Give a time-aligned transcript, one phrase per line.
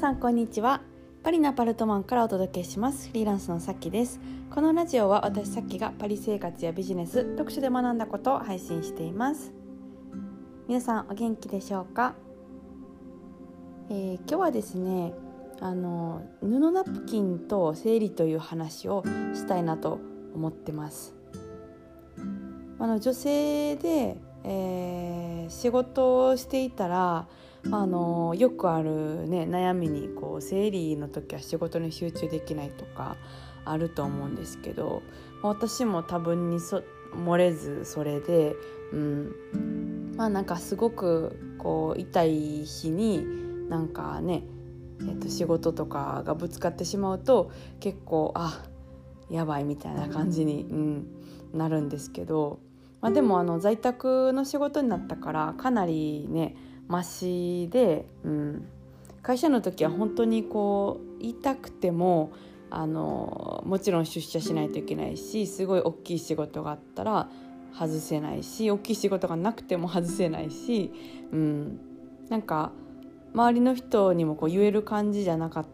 [0.00, 0.80] さんこんにちは。
[1.22, 3.08] パリのアパルトマンからお届けします。
[3.08, 4.18] フリーランスのさきです。
[4.50, 9.52] このラジオは私さっきがパリ生活やビジネス読書で学んだことを配信しています。
[10.68, 12.14] 皆さんお元気でしょうか、
[13.90, 15.12] えー、今日はですね
[15.60, 19.04] あの布ナプキンと生理という話を
[19.34, 20.00] したいなと
[20.34, 21.14] 思ってます。
[22.78, 27.26] あの女性で、えー、仕事をしていたら
[27.70, 33.16] あのよくある、ね、悩みにこう生理の時は仕事に集中できないとか
[33.64, 35.02] あると思うんですけど
[35.42, 36.82] 私も多分にそ
[37.14, 38.54] 漏れずそれで、
[38.92, 43.26] うん、まあなんかすごくこう痛い日に
[43.68, 44.44] なんかね、
[45.06, 48.64] えっと、仕事とかがぶつかってしまうと結構あ
[49.28, 51.06] やばいみたいな感じに、うん、
[51.52, 52.58] なるんですけど、
[53.00, 56.54] まあ、でもあの在宅の仕事になったからかなりね
[56.86, 58.68] ましで、うん、
[59.22, 62.32] 会社の時は本当にこう痛くても
[62.70, 67.28] あのもちろん出社しないといけないしすごい大きい仕事があったら
[67.72, 70.92] 外せないし大きい仕事がなくても 外せないし、
[71.32, 71.80] うん、
[72.28, 72.72] なんか
[73.34, 75.66] 周りの人にもこう言える感じじゃなかっ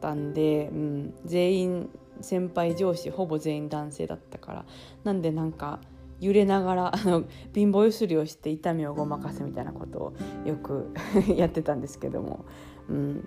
[0.00, 4.64] たんで、うん、全員先輩上司ほぼ全員男性だったから。
[5.02, 5.80] なんでなんか
[6.22, 10.12] 揺れながらあの貧乏ゆすりをして痛みをごまかすみたいなことを
[10.46, 10.94] よく
[11.36, 12.44] やってたんですけども、
[12.88, 13.24] うん。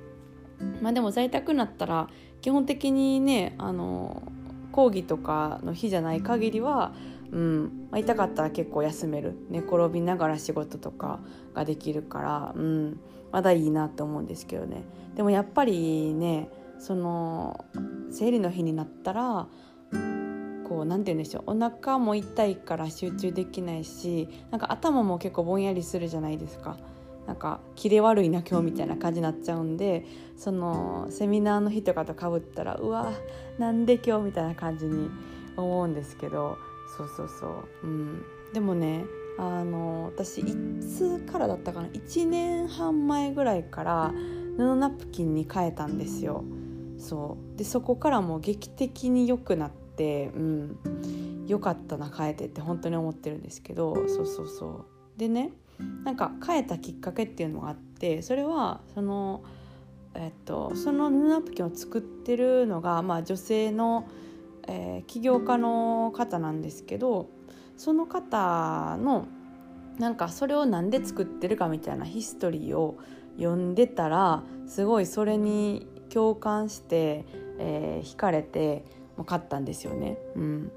[0.82, 2.08] まあ、でも在宅になったら
[2.40, 4.24] 基本的にねあの
[4.72, 6.94] 講義とかの日じゃない限りは、
[7.32, 7.88] うん。
[7.92, 9.36] まあ、痛かったら結構休める。
[9.50, 11.20] 寝転びながら仕事とか
[11.54, 13.00] ができるから、うん、
[13.34, 14.84] まだいいなと思うんですけどね。
[15.16, 16.50] でもやっぱりね
[16.80, 17.66] その
[18.10, 19.48] 生理の日になったら
[20.76, 21.52] こう何て言うんでしょう。
[21.52, 26.78] お腹も痛いから集中できないしなんか頭も結構ぼんやりするじゃないですか。
[27.26, 30.06] なんかキレ悪いな今日みたいな感じになっちゃうんで
[30.38, 33.14] そのセミナーの日とかとかぶったらうわ
[33.58, 35.10] なんで今日みたいな感じに
[35.56, 36.58] 思うんですけど。
[36.98, 39.04] そうそうそう、うん、でもね
[39.38, 40.46] あの私い
[40.80, 44.14] つからだったかな1年半前ぐらいから
[44.56, 46.46] 布ナプキンに変えたんですよ。
[46.98, 47.58] そう。
[47.58, 54.86] でそこからも劇的に良くなって、うん、よかったな変えてって本当に思ってるんですけどそうそうそう。
[55.18, 55.52] でね
[56.04, 59.44] なんか変えたきっかけっていうのがあってそれはその
[60.14, 64.08] えっとその布ナプキンを作ってるのが、まあ、女性の、
[64.68, 67.30] えー、起業家の方なんですけど
[67.78, 69.28] その方の
[69.98, 72.98] なんかそれを何で作ってるかみたいなヒストリーを
[73.38, 77.26] 読んでたらすごいそれに共感して、
[77.60, 78.86] えー、惹かれて
[79.24, 80.18] 買ったんですよね。
[80.36, 80.72] うん、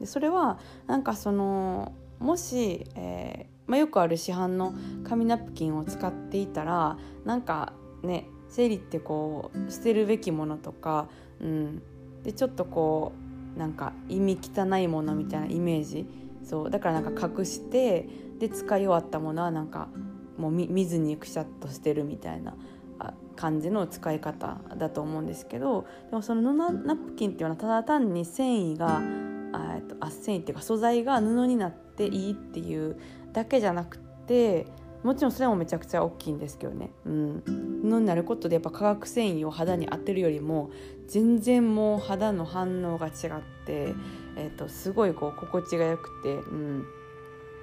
[0.00, 7.72] でそれはなんかそのもし、えーまあ、よくある市販の紙ナプキンを使っていたらなんか
[8.02, 11.08] ね生理ってこう捨てるべきものとか、
[11.40, 11.82] うん、
[12.22, 13.12] でちょっとこ
[13.56, 16.06] うなんか意味汚いものみたいなイメージ。
[16.44, 16.70] そう。
[16.70, 19.88] だからなんか隠してで使い終わったものはなんか
[20.36, 22.54] もう見ずにくしゃっとしてるみたいな。
[23.36, 29.00] 感じの使い方だと思うんですけどでもその布ナプキンっていうのはただ単に繊維が
[29.52, 32.96] あとあ繊維っていうか素材が布になっていいっていう
[33.32, 34.66] だけじゃなくて
[35.02, 37.42] もちろんそれもめちゃくちゃ大きいんですけどね、うん、
[37.82, 40.70] 布になることでやっぱ化学繊維を肌に当てるよりも
[41.06, 43.12] 全然もう肌の反応が違っ
[43.66, 43.94] て、
[44.36, 46.86] えーと、すごいこう心地がよくて、うん。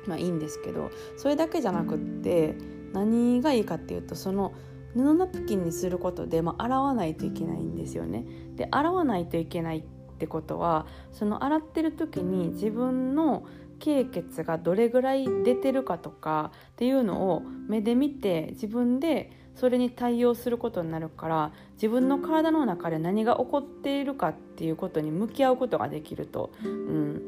[0.07, 2.55] まあ、いいんですけどそれだけじゃなくって
[2.93, 4.53] 何がいいかっていうとその
[4.93, 8.25] 布ナプキンにすることで、まあ、洗わないといけないんですよね。
[8.55, 9.83] で洗わないといけないっ
[10.17, 13.45] てことはその洗ってる時に自分の
[13.79, 27.21] 経血がどれぐらい出てるかとかっていうのを目で見て自分でそれに対応することになるから自分の体の中で何が起こっているかっていうことに向き合うことができると、うん、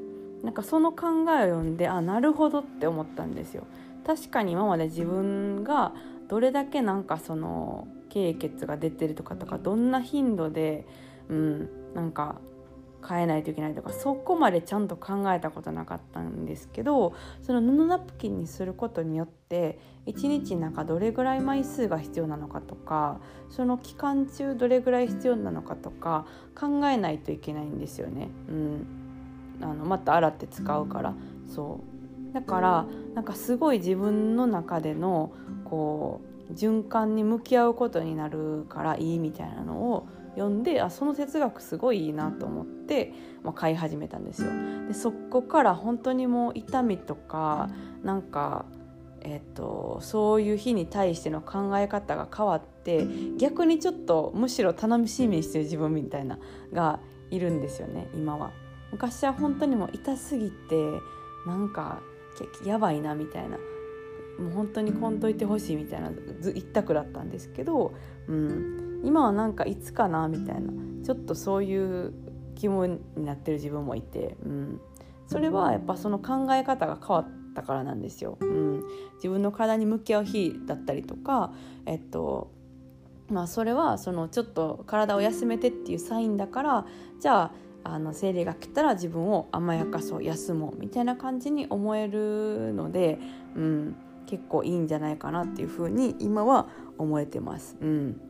[0.43, 3.63] なんかその考えを読んであなるほどって思ったんですよ。
[4.05, 5.93] 確かに今まで自分が
[6.27, 10.85] どれだけなんかその経血が出てるとかとかどんな頻度で、
[11.29, 12.39] うん、なんか
[13.07, 17.13] 変えないといけないとかそこまでちゃんと考えたことなかったんですけど
[17.43, 23.19] その布ナプキンにすることによって1日なんかどれぐらい枚数が必要なのかとか
[23.49, 26.25] その期間中どれぐらい必要なのかとか
[26.59, 28.29] 考えないといけないんですよね。
[28.49, 28.87] うん、
[29.61, 31.13] あのまた洗って使うから。
[31.47, 31.94] そう。
[32.35, 35.31] だからなんかすごい自分の中での
[35.63, 44.49] こう循環に向き合うことになるからいいみたいなのを読んであその哲学すごいいいなと思って、まあ、買い始めたんですよ。
[44.89, 47.69] でそこから本当にもう痛みとか
[48.03, 48.65] なんか、
[49.21, 56.37] えっと、そういう日に対しての考え方が変わって逆にちょっとむしろ楽しみにしてる自分みたいな
[56.73, 56.99] が
[57.31, 58.51] いるんですよね今は。
[58.91, 60.75] 昔は本当にもう痛すぎて
[61.47, 62.01] なんか
[62.65, 63.57] やばいなみたいな。
[64.39, 66.11] もう本当にこんといてほしいみたいな
[66.53, 67.93] 一択だったんですけど、
[68.27, 70.71] うん、今はなんかいつかなみたいな。
[71.05, 72.13] ちょっとそういう
[72.55, 74.81] 気分になってる自分もいて、うん、
[75.27, 78.37] それはやっぱその考え方が変わったからなんですよ。
[78.41, 78.83] うん、
[79.15, 81.53] 自分の体に向き合う日だったりとか、
[81.85, 82.51] えっと
[83.29, 86.85] まあ、それはそのちょっと体を休めてっていうサインだから
[87.19, 87.51] じゃあ
[87.87, 93.19] あの生理が来たら自分を甘やかそう休もうみたいな感じに思えるので、
[93.55, 93.95] うん、
[94.25, 96.67] 結構いいんじゃないかなっていうふうに今は
[96.97, 97.77] 思えてます。
[97.79, 98.21] うん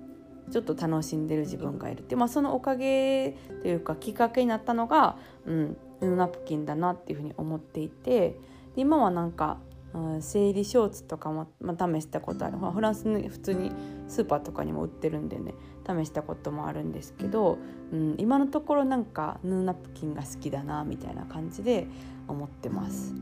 [0.51, 5.17] ちょっと楽しんでる自分がいるって、まあ、そのおかげというかきっかけになったのが、
[5.47, 8.37] うん、布ナプキンだなっていうふうに思っていて
[8.75, 9.57] 今はなんか、
[10.19, 13.71] 生理ショーツとかも、まあ、試したことあるフランスに普通に
[14.07, 15.53] スーパーとかにも売ってるんでね
[15.87, 17.57] 試したこともあるんですけど、
[17.91, 21.87] うん、今のところなんか布ナプキンが好きだなみたいな感じで
[22.27, 23.13] 思ってます。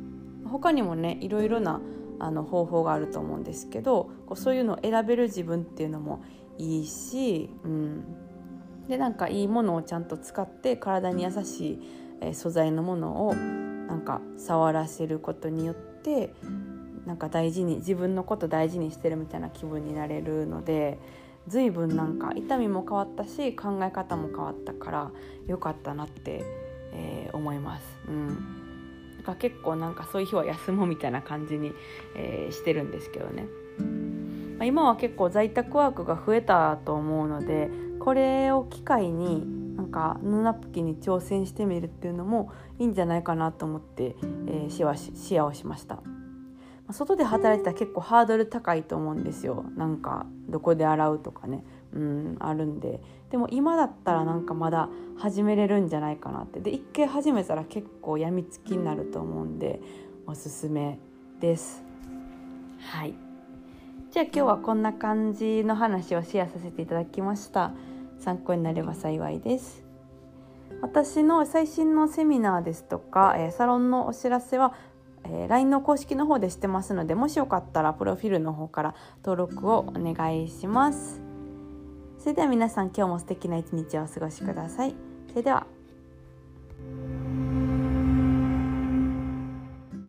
[0.45, 1.81] 他にもねいろいろな
[2.19, 6.23] あの方法があると思うんですけどこうそういうのを選べる自分っていうのも
[6.57, 8.03] いいし、うん、
[8.87, 11.79] でなんかいいものをちゃんと使って体に優し
[12.21, 15.92] い、素材のものをなんか触らせることによって
[17.05, 20.99] なんか大事に自分のこと大事にしてるみたいな気分になれるので
[21.47, 25.11] 随分なんか痛みも変わったし考え方も変わったから
[25.47, 26.43] 良かったなって、
[26.93, 27.83] えー、思います。
[28.07, 28.59] うん
[29.23, 31.71] が結構なんかそういう日は休もうみたいな感じに、
[32.15, 33.45] えー、してるんですけどね、
[34.57, 44.15] まあ、今は結構在宅ワークが増えたと思うのでこれを機会になんか布ナプキンに挑戦してみるっていうのもいいんじゃないかなと思って、
[44.47, 45.99] えー、シェアシェアをしました。
[46.91, 49.65] 外で働いてたら結構ハードル高いと思うんですよ。
[49.75, 51.63] なんかどこで洗うとかね。
[51.93, 53.01] うんあるんで。
[53.31, 56.59] でも今だったらなんかまだ始めれるんじゃないかなって。
[56.59, 59.81] で一回始めたら結構やみつきになると思うんで
[60.27, 60.99] おすすめ
[61.39, 61.83] です。
[62.79, 63.15] はい。
[64.11, 67.71] じゃあ今日はこんな感じの話をシェアさせていただきました。
[68.23, 69.85] 参考になれば幸いです。
[70.81, 74.73] 私の最新のセミナーですとか、えサロンのお知らせは
[75.25, 81.21] え、LINE の公式の方でしてますのでもしよかったらプロフィールの方から登録をお願いします。
[82.19, 84.95] それでは皆さん今日も素敵な一日をお過ごしください。
[85.29, 85.72] それでは。